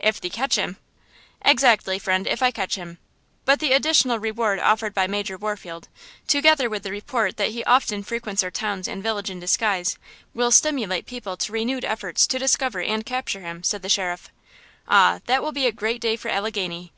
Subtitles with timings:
[0.00, 0.78] "'If thee catch him!'
[1.44, 2.98] "'Exactly, friend, if I catch him;
[3.44, 5.86] but the additional reward offered by Major Warfield,
[6.26, 9.96] together with the report that he often frequents our towns and village in disguise,
[10.34, 14.32] will stimulate people to renewed efforts to discover and capture him,' said the sheriff.
[14.88, 15.20] "'Ah!
[15.26, 16.92] that will be a great day for Alleghany.